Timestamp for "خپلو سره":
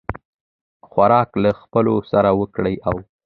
1.61-2.29